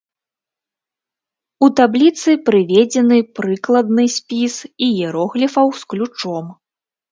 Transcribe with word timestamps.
У 1.67 1.69
табліцы 1.79 2.29
прыведзены 2.47 3.19
прыкладны 3.41 4.03
спіс 4.17 4.53
іерогліфаў 4.89 5.67
з 5.85 5.89
ключом. 5.95 6.53